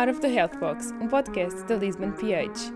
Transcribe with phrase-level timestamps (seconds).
[0.00, 2.72] Out of the Health Box, um podcast da Lisbon PH.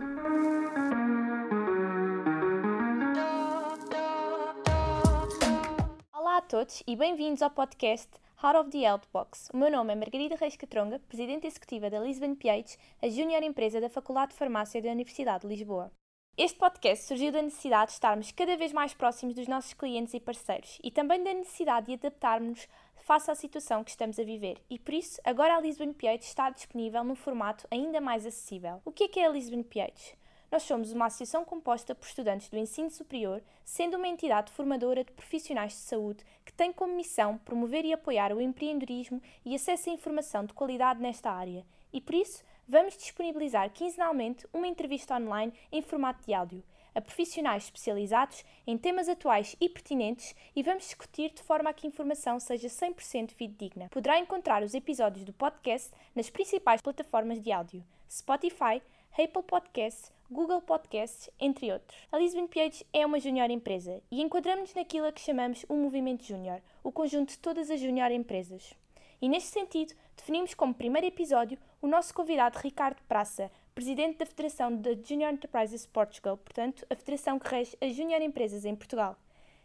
[6.13, 8.11] Olá a todos e bem-vindos ao podcast
[8.43, 9.49] Out of the Health Box.
[9.55, 13.81] O meu nome é Margarida Reis Catronga, Presidente Executiva da Lisbon PH, a júnior empresa
[13.81, 15.91] da Faculdade de Farmácia da Universidade de Lisboa.
[16.37, 20.21] Este podcast surgiu da necessidade de estarmos cada vez mais próximos dos nossos clientes e
[20.21, 22.69] parceiros e também da necessidade de adaptarmos
[23.03, 26.51] face à situação que estamos a viver e por isso agora a Lisbon PH está
[26.51, 28.81] disponível num formato ainda mais acessível.
[28.85, 30.17] O que é que é a Lisbon PH?
[30.51, 35.11] Nós somos uma associação composta por estudantes do ensino superior, sendo uma entidade formadora de
[35.11, 39.93] profissionais de saúde que tem como missão promover e apoiar o empreendedorismo e acesso à
[39.93, 41.67] informação de qualidade nesta área.
[41.93, 46.63] E por isso, vamos disponibilizar quinzenalmente uma entrevista online em formato de áudio
[46.95, 51.87] a profissionais especializados em temas atuais e pertinentes e vamos discutir de forma a que
[51.87, 53.89] a informação seja 100% fidedigna.
[53.91, 58.83] Poderá encontrar os episódios do podcast nas principais plataformas de áudio: Spotify,
[59.13, 61.97] Apple Podcasts, Google Podcasts, entre outros.
[62.11, 66.25] A Lisbon PH é uma junior empresa e enquadramos-nos naquilo a que chamamos o movimento
[66.25, 68.75] júnior, o conjunto de todas as junior empresas.
[69.21, 74.75] E neste sentido, definimos como primeiro episódio o nosso convidado Ricardo Praça, presidente da Federação
[74.77, 79.17] de Junior Enterprises Portugal, portanto, a federação que rege as junior empresas em Portugal.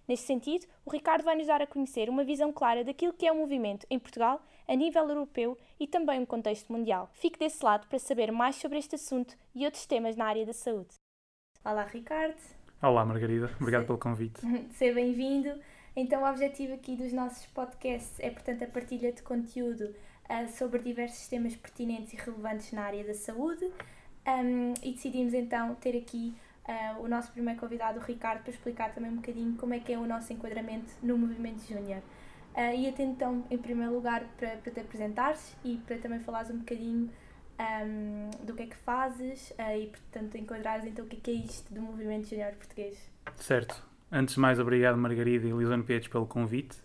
[0.08, 3.32] Neste sentido, o Ricardo vai nos dar a conhecer uma visão clara daquilo que é
[3.32, 7.08] o movimento em Portugal, a nível europeu e também um contexto mundial.
[7.14, 10.54] Fique desse lado para saber mais sobre este assunto e outros temas na área da
[10.54, 10.96] saúde.
[11.64, 12.42] Olá, Ricardo.
[12.82, 13.56] Olá, Margarida.
[13.62, 14.42] Obrigado pelo convite.
[14.74, 15.54] Seja bem-vindo.
[15.96, 19.94] Então, o objetivo aqui dos nossos podcasts é, portanto, a partilha de conteúdo
[20.30, 23.72] uh, sobre diversos temas pertinentes e relevantes na área da saúde,
[24.30, 26.34] um, e decidimos então ter aqui
[26.68, 29.94] uh, o nosso primeiro convidado, o Ricardo, para explicar também um bocadinho como é que
[29.94, 32.02] é o nosso enquadramento no movimento júnior.
[32.56, 36.50] Uh, e até então, em primeiro lugar, para, para te apresentares e para também falares
[36.50, 37.10] um bocadinho
[37.60, 41.32] um, do que é que fazes uh, e, portanto, enquadrares então o que é, que
[41.32, 42.98] é isto do movimento júnior português.
[43.36, 43.88] Certo.
[44.12, 46.78] Antes de mais, obrigado Margarida e Lisane Peitos pelo convite.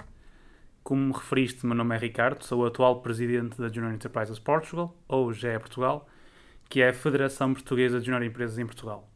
[0.82, 5.32] Como referiste, meu nome é Ricardo, sou o atual presidente da Junior Enterprises Portugal, ou
[5.32, 6.06] GE Portugal,
[6.68, 9.08] que é a Federação Portuguesa de Junior Empresas em Portugal.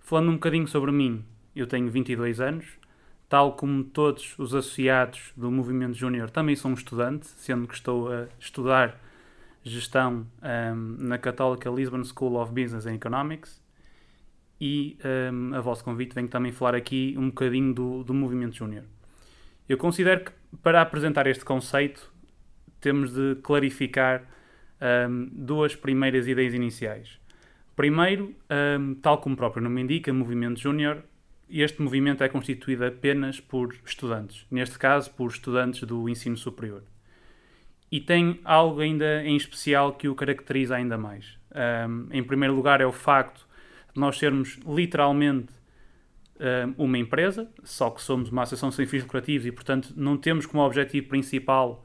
[0.00, 1.24] Falando um bocadinho sobre mim,
[1.56, 2.66] eu tenho 22 anos,
[3.28, 8.12] tal como todos os associados do movimento júnior, também sou um estudante, sendo que estou
[8.12, 9.00] a estudar
[9.62, 13.62] gestão um, na Católica Lisbon School of Business and Economics
[14.60, 14.98] e
[15.32, 18.84] um, a vosso convite venho também falar aqui um bocadinho do, do movimento júnior.
[19.68, 22.12] Eu considero que para apresentar este conceito
[22.80, 24.24] temos de clarificar
[24.80, 27.18] um, duas primeiras ideias iniciais.
[27.76, 28.34] Primeiro,
[28.78, 31.02] um, tal como o próprio nome indica, movimento júnior,
[31.48, 36.82] este movimento é constituído apenas por estudantes, neste caso por estudantes do ensino superior.
[37.90, 41.38] E tem algo ainda em especial que o caracteriza ainda mais.
[41.88, 43.46] Um, em primeiro lugar, é o facto
[43.92, 45.52] de nós sermos literalmente
[46.76, 50.46] um, uma empresa, só que somos uma associação sem fins lucrativos e, portanto, não temos
[50.46, 51.84] como objetivo principal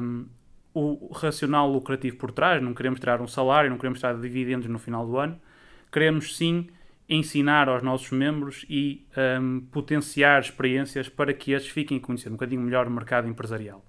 [0.00, 0.26] um,
[0.74, 4.78] o racional lucrativo por trás, não queremos tirar um salário, não queremos tirar dividendos no
[4.78, 5.38] final do ano,
[5.90, 6.68] queremos sim
[7.08, 9.06] ensinar aos nossos membros e
[9.40, 13.84] um, potenciar experiências para que estes fiquem a conhecer um bocadinho melhor o mercado empresarial.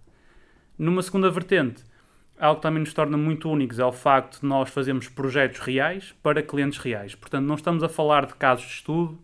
[0.78, 1.84] Numa segunda vertente,
[2.38, 6.14] algo que também nos torna muito únicos é o facto de nós fazermos projetos reais
[6.22, 7.16] para clientes reais.
[7.16, 9.18] Portanto, não estamos a falar de casos de estudo,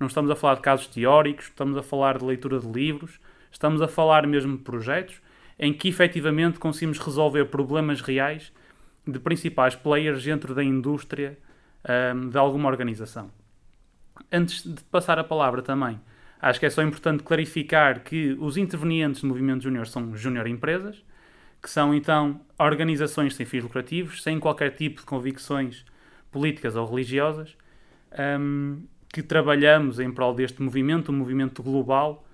[0.00, 3.20] não estamos a falar de casos teóricos, estamos a falar de leitura de livros,
[3.52, 5.20] estamos a falar mesmo de projetos
[5.58, 8.52] em que efetivamente conseguimos resolver problemas reais
[9.06, 11.38] de principais players dentro da indústria
[12.14, 13.30] um, de alguma organização.
[14.32, 16.00] Antes de passar a palavra também,
[16.40, 21.04] acho que é só importante clarificar que os intervenientes do movimento júnior são júnior empresas,
[21.62, 25.84] que são então organizações sem fins lucrativos, sem qualquer tipo de convicções
[26.30, 27.56] políticas ou religiosas,
[28.38, 32.25] um, que trabalhamos em prol deste movimento, um movimento global,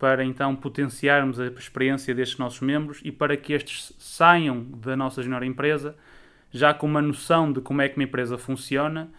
[0.00, 5.22] para então potenciarmos a experiência destes nossos membros e para que estes saiam da nossa
[5.22, 5.94] junior empresa
[6.50, 9.10] já com uma noção de como é que uma empresa funciona,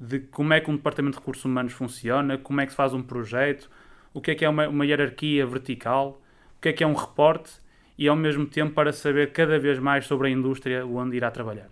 [0.00, 2.94] de como é que um departamento de recursos humanos funciona, como é que se faz
[2.94, 3.70] um projeto,
[4.14, 6.20] o que é que é uma, uma hierarquia vertical,
[6.56, 7.52] o que é que é um reporte
[7.98, 11.68] e ao mesmo tempo para saber cada vez mais sobre a indústria onde irá trabalhar.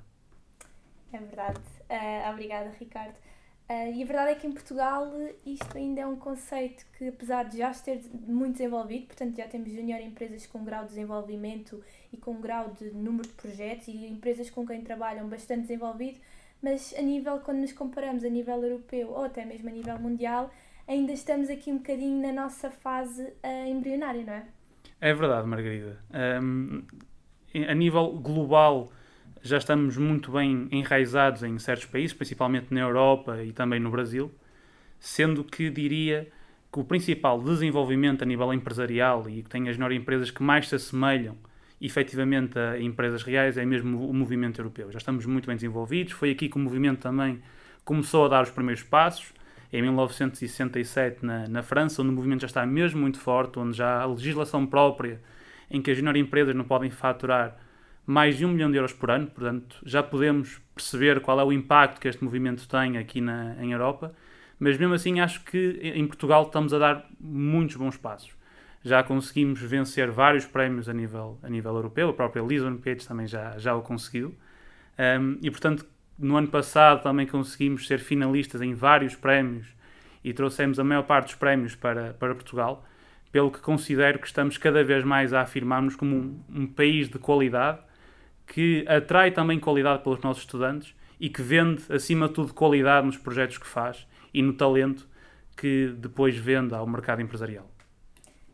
[1.14, 1.60] É verdade.
[1.88, 3.14] Uh, obrigada, Ricardo.
[3.70, 5.12] Uh, e a verdade é que em Portugal
[5.46, 7.94] isto ainda é um conceito que, apesar de já estar
[8.26, 11.80] muito desenvolvido, portanto já temos junior empresas com grau de desenvolvimento
[12.12, 16.18] e com grau de número de projetos e empresas com quem trabalham bastante desenvolvido,
[16.60, 20.50] mas a nível, quando nos comparamos a nível europeu ou até mesmo a nível mundial,
[20.88, 24.46] ainda estamos aqui um bocadinho na nossa fase uh, embrionária, não é?
[25.00, 25.96] É verdade, Margarida.
[26.42, 26.82] Um,
[27.68, 28.90] a nível global,
[29.42, 34.30] já estamos muito bem enraizados em certos países, principalmente na Europa e também no Brasil,
[34.98, 36.28] sendo que diria
[36.72, 40.68] que o principal desenvolvimento a nível empresarial e que tem as melhores empresas que mais
[40.68, 41.36] se assemelham
[41.80, 44.92] efetivamente a empresas reais é mesmo o movimento europeu.
[44.92, 47.40] Já estamos muito bem desenvolvidos, foi aqui que o movimento também
[47.84, 49.32] começou a dar os primeiros passos,
[49.72, 54.02] em 1967 na, na França, onde o movimento já está mesmo muito forte, onde já
[54.02, 55.20] há legislação própria
[55.70, 57.56] em que as menores empresas não podem faturar
[58.10, 61.52] mais de um milhão de euros por ano, portanto já podemos perceber qual é o
[61.52, 64.12] impacto que este movimento tem aqui na, em Europa,
[64.58, 68.34] mas mesmo assim acho que em Portugal estamos a dar muitos bons passos.
[68.82, 73.28] Já conseguimos vencer vários prémios a nível, a nível europeu, a própria Lisbon Page também
[73.28, 74.34] já, já o conseguiu,
[75.20, 75.86] um, e portanto
[76.18, 79.68] no ano passado também conseguimos ser finalistas em vários prémios
[80.24, 82.84] e trouxemos a maior parte dos prémios para, para Portugal,
[83.30, 87.16] pelo que considero que estamos cada vez mais a afirmar-nos como um, um país de
[87.16, 87.88] qualidade
[88.50, 93.16] que atrai também qualidade pelos nossos estudantes e que vende, acima de tudo, qualidade nos
[93.16, 95.08] projetos que faz e no talento
[95.56, 97.70] que depois vende ao mercado empresarial.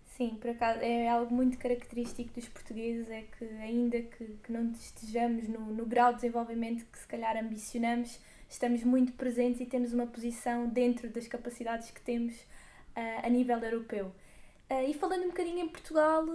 [0.04, 4.70] Sim, por acaso é algo muito característico dos portugueses, é que ainda que, que não
[4.72, 8.20] estejamos no, no grau de desenvolvimento que se calhar ambicionamos,
[8.50, 13.58] estamos muito presentes e temos uma posição dentro das capacidades que temos uh, a nível
[13.58, 14.12] europeu.
[14.70, 16.26] Uh, e falando um bocadinho em Portugal,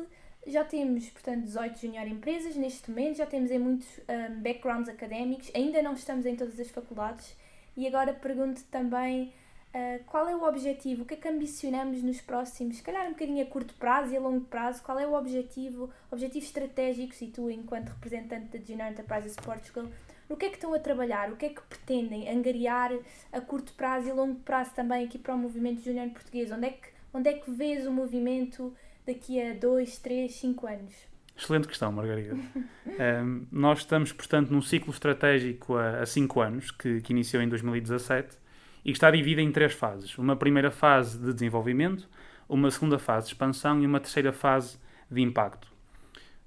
[0.47, 5.51] já temos, portanto, 18 junior empresas neste momento, já temos em muitos um, backgrounds académicos,
[5.53, 7.35] ainda não estamos em todas as faculdades.
[7.75, 9.33] E agora pergunto também
[9.73, 11.03] Uh, qual é o objetivo?
[11.03, 14.17] O que é que ambicionamos nos próximos, se calhar um bocadinho a curto prazo e
[14.17, 14.83] a longo prazo?
[14.83, 19.87] Qual é o objetivo, objetivos estratégicos e tu, enquanto representante da Junior Enterprises Portugal,
[20.27, 21.31] no que é que estão a trabalhar?
[21.31, 22.91] O que é que pretendem angariar
[23.31, 26.51] a curto prazo e a longo prazo também aqui para o movimento junior português?
[26.51, 30.93] Onde é que, onde é que vês o movimento daqui a 2, 3, 5 anos?
[31.37, 32.35] Excelente questão, Margarida.
[33.23, 38.37] um, nós estamos, portanto, num ciclo estratégico a 5 anos, que, que iniciou em 2017
[38.83, 40.17] e que está dividida em três fases.
[40.17, 42.07] Uma primeira fase de desenvolvimento,
[42.47, 44.77] uma segunda fase de expansão e uma terceira fase
[45.09, 45.71] de impacto.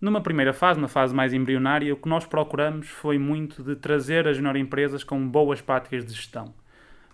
[0.00, 4.28] Numa primeira fase, uma fase mais embrionária, o que nós procuramos foi muito de trazer
[4.28, 6.52] as junior empresas com boas práticas de gestão,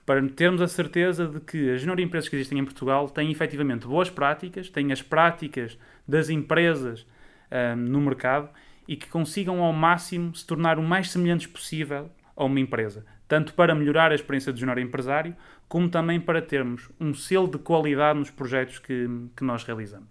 [0.05, 3.87] para termos a certeza de que as junior empresas que existem em Portugal têm efetivamente
[3.87, 7.07] boas práticas, têm as práticas das empresas
[7.51, 8.49] um, no mercado
[8.89, 13.55] e que consigam ao máximo se tornar o mais semelhantes possível a uma empresa, tanto
[13.55, 15.37] para melhorar a experiência do junior empresário,
[15.69, 20.09] como também para termos um selo de qualidade nos projetos que, que nós realizamos.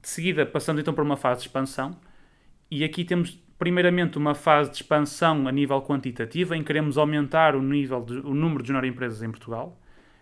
[0.00, 1.98] De seguida, passamos então para uma fase de expansão,
[2.70, 7.54] e aqui temos primeiramente uma fase de expansão a nível quantitativo, em que queremos aumentar
[7.54, 9.78] o, nível de, o número de junior empresas em Portugal.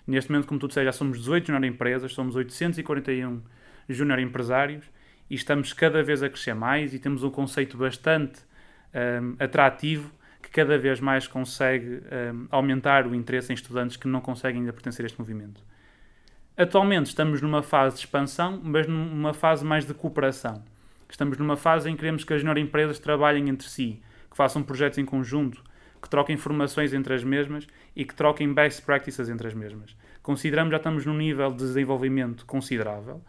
[0.07, 3.43] Neste momento, como tu disseste, já somos 18 junior empresas, somos 841
[3.89, 4.85] junior empresários,
[5.31, 8.41] e estamos cada vez a crescer mais, e temos um conceito bastante
[8.95, 10.13] um, atrativo
[10.43, 12.03] que cada vez mais consegue
[12.35, 15.63] um, aumentar o interesse em estudantes que não conseguem ainda pertencer a este movimento.
[16.57, 20.63] Atualmente estamos numa fase de expansão, mas numa fase mais de cooperação.
[21.13, 24.01] Estamos numa fase em que queremos que as melhores empresas trabalhem entre si,
[24.31, 25.63] que façam projetos em conjunto,
[26.01, 29.95] que troquem informações entre as mesmas e que troquem best practices entre as mesmas.
[30.23, 33.23] Consideramos que já estamos num nível de desenvolvimento considerável,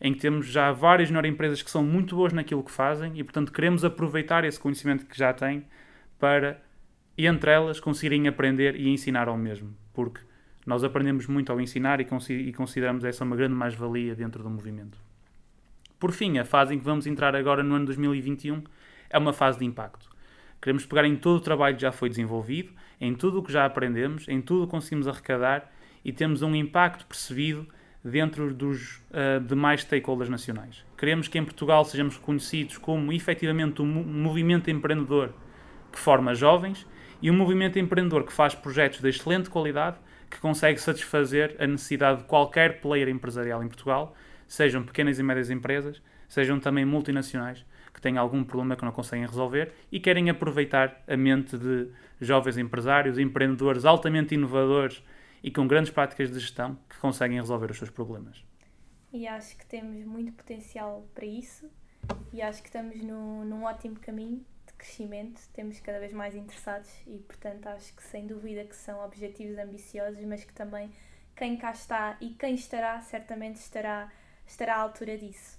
[0.00, 3.22] em que temos já várias melhores empresas que são muito boas naquilo que fazem e,
[3.22, 5.64] portanto, queremos aproveitar esse conhecimento que já têm
[6.18, 6.60] para,
[7.16, 9.76] entre elas, conseguirem aprender e ensinar ao mesmo.
[9.94, 10.20] Porque
[10.66, 14.98] nós aprendemos muito ao ensinar e, consideramos essa uma grande mais-valia dentro do movimento.
[15.98, 18.62] Por fim, a fase em que vamos entrar agora no ano 2021
[19.10, 20.08] é uma fase de impacto.
[20.60, 23.64] Queremos pegar em todo o trabalho que já foi desenvolvido, em tudo o que já
[23.64, 25.72] aprendemos, em tudo o que conseguimos arrecadar
[26.04, 27.66] e temos um impacto percebido
[28.04, 30.84] dentro dos uh, demais stakeholders nacionais.
[30.96, 35.32] Queremos que em Portugal sejamos reconhecidos como efetivamente um movimento empreendedor
[35.92, 36.86] que forma jovens
[37.20, 39.96] e um movimento empreendedor que faz projetos de excelente qualidade
[40.30, 44.14] que consegue satisfazer a necessidade de qualquer player empresarial em Portugal,
[44.48, 47.64] sejam pequenas e médias empresas, sejam também multinacionais
[47.94, 51.88] que têm algum problema que não conseguem resolver e querem aproveitar a mente de
[52.20, 55.02] jovens empresários, empreendedores altamente inovadores
[55.42, 58.44] e com grandes práticas de gestão que conseguem resolver os seus problemas.
[59.12, 61.70] E acho que temos muito potencial para isso
[62.32, 64.44] e acho que estamos no, num ótimo caminho
[64.78, 69.58] crescimento, temos cada vez mais interessados e, portanto, acho que sem dúvida que são objetivos
[69.58, 70.90] ambiciosos, mas que também
[71.36, 74.10] quem cá está e quem estará, certamente estará,
[74.48, 75.58] estará à altura disso.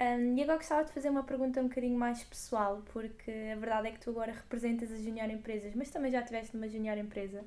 [0.00, 3.88] Um, e agora gostava de fazer uma pergunta um bocadinho mais pessoal, porque a verdade
[3.88, 7.44] é que tu agora representas as junior empresas, mas também já estiveste numa junior empresa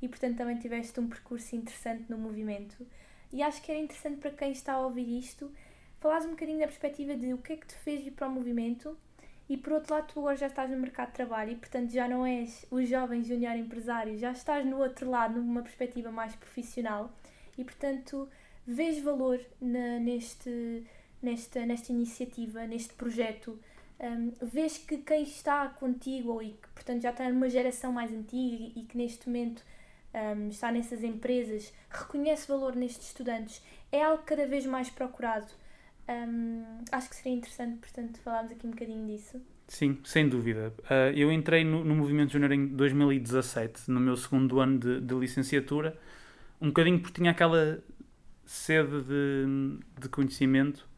[0.00, 2.86] e, portanto, também tiveste um percurso interessante no movimento.
[3.32, 5.52] E acho que era interessante para quem está a ouvir isto,
[6.00, 8.30] falares um bocadinho da perspectiva de o que é que te fez ir para o
[8.30, 8.96] movimento
[9.48, 12.06] e por outro lado tu agora já estás no mercado de trabalho e portanto já
[12.06, 17.10] não és o jovem júnior empresário, já estás no outro lado, numa perspectiva mais profissional
[17.56, 18.28] e portanto
[18.68, 20.84] vês valor na, neste,
[21.22, 23.58] nesta, nesta iniciativa, neste projeto,
[23.98, 28.70] um, vês que quem está contigo e que portanto já está numa geração mais antiga
[28.76, 29.64] e, que neste momento
[30.14, 35.48] um, está nessas empresas, reconhece valor nestes estudantes, é algo cada vez mais procurado.
[36.06, 39.40] Um, acho que seria interessante, portanto, falarmos aqui um bocadinho disso.
[39.66, 40.72] Sim, sem dúvida.
[40.84, 45.14] Uh, eu entrei no, no Movimento Júnior em 2017, no meu segundo ano de, de,
[45.14, 45.98] licenciatura,
[46.60, 47.82] um bocadinho porque tinha aquela
[48.50, 50.88] sede de, de conhecimento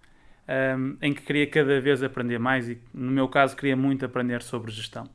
[0.79, 4.43] um, em que queria cada vez aprender mais e, no meu caso, queria muito aprender
[4.43, 5.09] sobre gestão.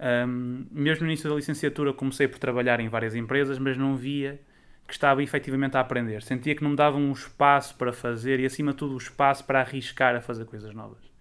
[0.00, 4.40] Um, mesmo no início da licenciatura comecei por trabalhar em várias empresas, mas não via
[4.86, 6.22] que estava efetivamente a aprender.
[6.22, 8.98] Sentia que não me davam um espaço para fazer e, acima de tudo, o um
[8.98, 11.12] espaço para arriscar a fazer coisas novas.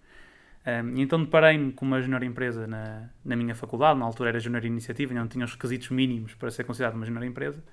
[0.66, 4.64] Um, então deparei-me com uma junior empresa na, na minha faculdade, na altura era junior
[4.64, 7.64] iniciativa, ainda não tinha os requisitos mínimos para ser considerado uma junior empresa.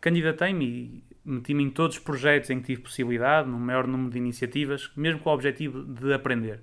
[0.00, 4.90] Candidatei-me meti-me em todos os projetos em que tive possibilidade, no maior número de iniciativas,
[4.96, 6.60] mesmo com o objetivo de aprender.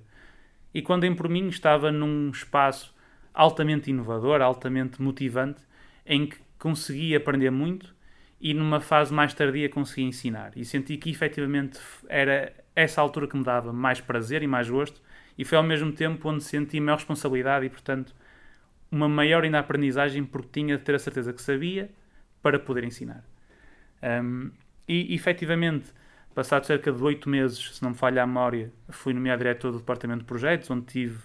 [0.74, 2.94] E quando em por mim estava num espaço
[3.32, 5.62] altamente inovador, altamente motivante,
[6.04, 7.94] em que consegui aprender muito
[8.40, 10.52] e numa fase mais tardia consegui ensinar.
[10.56, 15.00] E senti que efetivamente era essa altura que me dava mais prazer e mais gosto,
[15.38, 18.14] e foi ao mesmo tempo onde senti maior responsabilidade e, portanto,
[18.90, 21.90] uma maior ainda aprendizagem porque tinha de ter a certeza que sabia
[22.42, 23.24] para poder ensinar.
[24.02, 24.50] Um,
[24.88, 25.92] e efetivamente,
[26.34, 29.78] passado cerca de oito meses, se não me falha a memória, fui nomeado diretor do
[29.78, 31.18] Departamento de Projetos, onde tive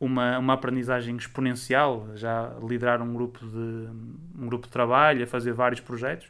[0.00, 3.88] uma, uma aprendizagem exponencial, já liderar um grupo, de,
[4.36, 6.28] um grupo de trabalho, a fazer vários projetos.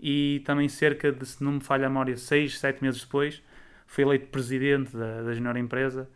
[0.00, 3.42] E também cerca de, se não me falha a memória, seis, sete meses depois,
[3.86, 6.08] fui eleito presidente da, da Junior Empresa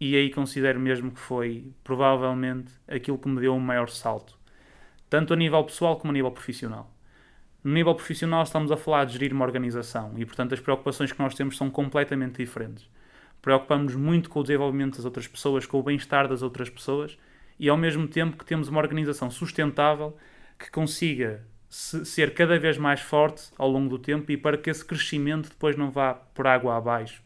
[0.00, 4.38] e aí considero mesmo que foi provavelmente aquilo que me deu um maior salto,
[5.10, 6.92] tanto a nível pessoal como a nível profissional.
[7.62, 11.18] No nível profissional estamos a falar de gerir uma organização e, portanto, as preocupações que
[11.18, 12.88] nós temos são completamente diferentes.
[13.42, 17.18] Preocupamos muito com o desenvolvimento das outras pessoas, com o bem-estar das outras pessoas
[17.58, 20.16] e, ao mesmo tempo, que temos uma organização sustentável
[20.58, 24.84] que consiga ser cada vez mais forte ao longo do tempo e para que esse
[24.84, 27.22] crescimento depois não vá por água abaixo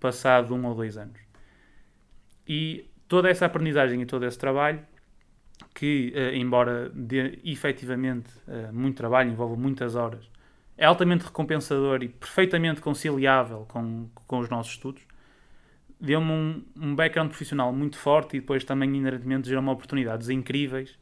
[0.00, 1.18] passado um ou dois anos.
[2.46, 4.80] E toda essa aprendizagem e todo esse trabalho
[5.76, 10.26] que, uh, embora dê efetivamente uh, muito trabalho, envolva muitas horas,
[10.78, 15.02] é altamente recompensador e perfeitamente conciliável com, com os nossos estudos,
[16.00, 20.98] deu-me um, um background profissional muito forte e depois também inerentemente gerou-me oportunidades incríveis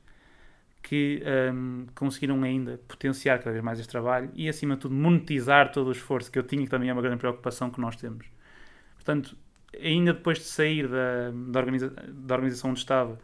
[0.83, 4.95] que um, ehm, conseguiram ainda potenciar cada vez mais este trabalho e, acima de tudo,
[4.95, 7.95] monetizar todo o esforço que eu tinha, que também é uma grande preocupação que nós
[7.95, 8.27] temos.
[8.97, 9.37] Portanto,
[9.81, 13.19] ainda depois de sair da, da, organiza da organização onde estava,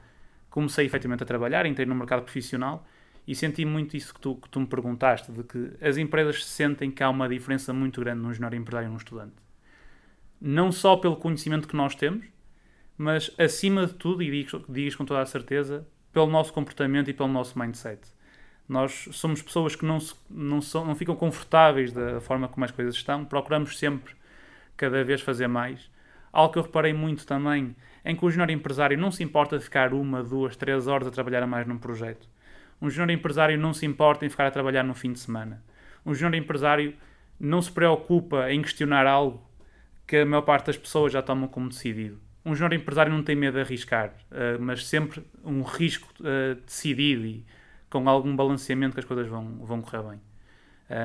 [0.50, 2.87] comecei efetivamente a trabalhar, entrei no mercado profissional
[3.26, 6.90] e senti muito isso que tu, que tu me perguntaste, de que as empresas sentem
[6.90, 9.37] que há uma diferença muito grande num junior empresário e num estudante.
[10.40, 12.26] Não só pelo conhecimento que nós temos,
[12.99, 17.14] mas acima de tudo, e digo, digo com toda a certeza, pelo nosso comportamento e
[17.14, 18.00] pelo nosso mindset.
[18.69, 22.71] Nós somos pessoas que não, se, não, são, não ficam confortáveis da forma como as
[22.71, 24.14] coisas estão, procuramos sempre
[24.76, 25.90] cada vez fazer mais.
[26.33, 29.64] Algo que eu reparei muito também em que o júnior empresário não se importa de
[29.64, 32.28] ficar uma, duas, três horas a trabalhar a mais num projeto.
[32.80, 35.62] Um júnior empresário não se importa em ficar a trabalhar no fim de semana.
[36.04, 36.95] Um júnior empresário
[37.38, 39.42] não se preocupa em questionar algo
[40.07, 42.19] que a maior parte das pessoas já tomam como decidido.
[42.45, 47.26] Um júnior empresário não tem medo de arriscar, uh, mas sempre um risco uh, decidido
[47.26, 47.45] e
[47.90, 50.21] com algum balanceamento que as coisas vão, vão correr bem.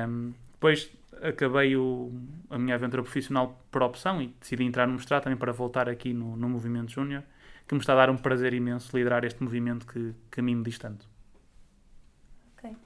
[0.08, 0.90] Um, depois
[1.22, 2.12] acabei o,
[2.50, 6.12] a minha aventura profissional por opção e decidi entrar no mestrado também para voltar aqui
[6.12, 7.22] no, no movimento júnior,
[7.66, 10.56] que me está a dar um prazer imenso liderar este movimento que, que a mim
[10.56, 11.08] me diz tanto.
[12.56, 12.76] Ok.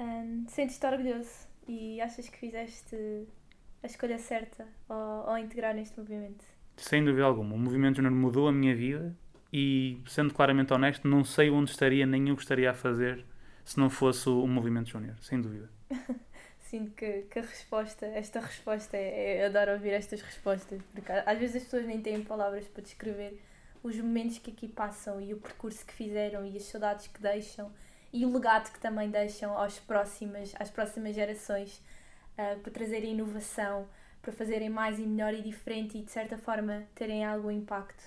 [0.00, 2.96] Um, Sentes-te orgulhoso e achas que fizeste
[3.82, 6.44] a escolha certa ao, ao integrar neste movimento?
[6.76, 7.54] Sem dúvida alguma.
[7.54, 9.16] O movimento júnior mudou a minha vida
[9.52, 13.24] e, sendo claramente honesto, não sei onde estaria nem o que estaria a fazer
[13.64, 15.70] se não fosse o movimento júnior, sem dúvida.
[16.68, 21.38] sinto que, que a resposta, esta resposta, é, é, adoro ouvir estas respostas, porque às
[21.38, 23.40] vezes as pessoas nem têm palavras para descrever
[23.82, 27.72] os momentos que aqui passam e o percurso que fizeram e as saudades que deixam
[28.12, 31.80] e o legado que também deixam aos próximas, às próximas gerações
[32.36, 33.88] uh, para trazerem inovação,
[34.20, 38.02] para fazerem mais e melhor e diferente e de certa forma terem algum impacto.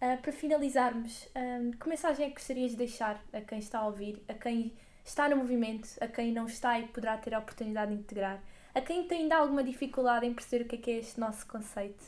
[0.00, 3.86] Uh, para finalizarmos, uh, que mensagem é que gostarias de deixar a quem está a
[3.86, 4.72] ouvir, a quem
[5.08, 8.40] está no movimento, a quem não está e poderá ter a oportunidade de integrar,
[8.74, 11.46] a quem tem ainda alguma dificuldade em perceber o que é, que é este nosso
[11.46, 12.04] conceito.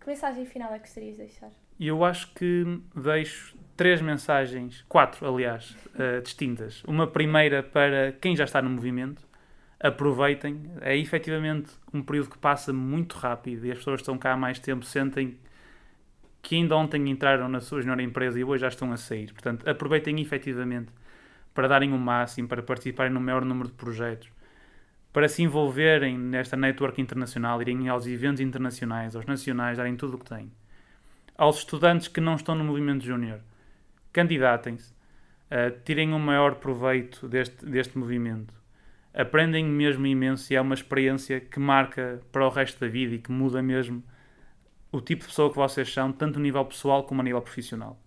[0.00, 1.50] Que mensagem final é que gostarias de deixar?
[1.78, 6.82] Eu acho que deixo três mensagens, quatro, aliás, uh, distintas.
[6.84, 9.22] Uma primeira para quem já está no movimento,
[9.80, 10.62] aproveitem.
[10.80, 14.36] É efetivamente um período que passa muito rápido e as pessoas que estão cá há
[14.36, 15.38] mais tempo sentem
[16.42, 19.32] que ainda ontem entraram na sua melhor empresa e hoje já estão a sair.
[19.32, 20.92] Portanto, aproveitem efetivamente
[21.54, 24.28] para darem o máximo, para participarem no maior número de projetos,
[25.12, 30.18] para se envolverem nesta network internacional, irem aos eventos internacionais, aos nacionais, darem tudo o
[30.18, 30.50] que têm.
[31.36, 33.40] Aos estudantes que não estão no movimento júnior,
[34.12, 38.54] candidatem-se, uh, tirem o maior proveito deste, deste movimento.
[39.14, 43.18] Aprendem mesmo imenso e é uma experiência que marca para o resto da vida e
[43.18, 44.02] que muda mesmo
[44.90, 48.01] o tipo de pessoa que vocês são, tanto a nível pessoal como a nível profissional.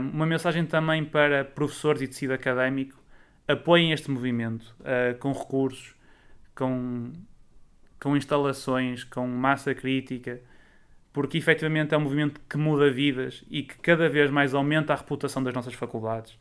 [0.00, 3.00] Uma mensagem também para professores e tecido académico:
[3.46, 5.94] apoiem este movimento uh, com recursos,
[6.54, 7.12] com,
[8.00, 10.40] com instalações, com massa crítica,
[11.12, 14.96] porque efetivamente é um movimento que muda vidas e que cada vez mais aumenta a
[14.96, 16.38] reputação das nossas faculdades,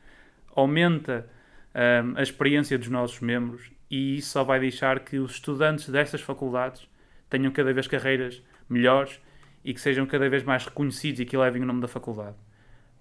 [0.56, 1.30] aumenta
[1.74, 6.22] um, a experiência dos nossos membros e isso só vai deixar que os estudantes dessas
[6.22, 6.88] faculdades
[7.30, 9.22] tenham cada vez carreiras melhores
[9.64, 12.36] e que sejam cada vez mais reconhecidos e que levem o nome da faculdade.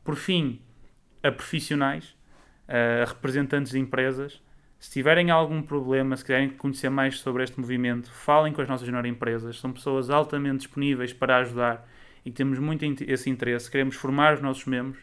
[0.07, 0.61] Por fim,
[1.21, 2.17] a profissionais,
[2.69, 4.41] a representantes de empresas,
[4.79, 8.87] se tiverem algum problema, se quiserem conhecer mais sobre este movimento, falem com as nossas
[8.87, 9.59] menores empresas.
[9.59, 11.89] São pessoas altamente disponíveis para ajudar
[12.25, 13.69] e temos muito esse interesse.
[13.69, 15.03] Queremos formar os nossos membros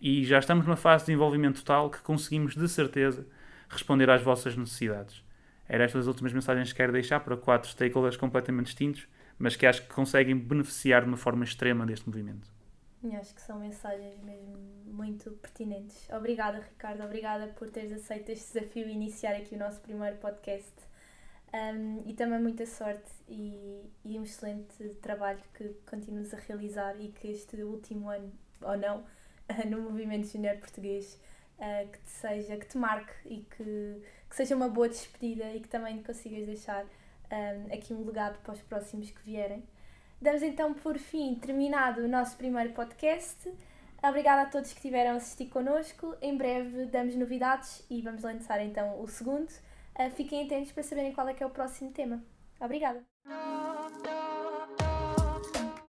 [0.00, 3.26] e já estamos numa fase de desenvolvimento total que conseguimos, de certeza,
[3.68, 5.24] responder às vossas necessidades.
[5.68, 9.66] Era estas as últimas mensagens que quero deixar para quatro stakeholders completamente distintos mas que
[9.66, 12.55] acho que conseguem beneficiar de uma forma extrema deste movimento.
[13.20, 16.08] Acho que são mensagens mesmo muito pertinentes.
[16.10, 17.04] Obrigada, Ricardo.
[17.04, 20.72] Obrigada por teres aceito este desafio e iniciar aqui o nosso primeiro podcast.
[21.54, 27.08] Um, e também muita sorte e, e, um excelente trabalho que continuas a realizar e
[27.08, 29.04] que este último ano, ou não,
[29.70, 31.18] no movimento junior português,
[31.58, 35.60] uh, que te seja, que te marque e que, que seja uma boa despedida e
[35.60, 39.62] que também consigas deixar um, aqui um legado para os próximos que vierem.
[40.20, 43.52] Damos então por fim terminado o nosso primeiro podcast.
[44.02, 46.16] Obrigada a todos que tiveram a assistir connosco.
[46.22, 49.50] Em breve damos novidades e vamos lançar então o segundo.
[49.98, 52.22] Uh, fiquem atentos para saberem qual é que é o próximo tema.
[52.60, 53.04] Obrigada!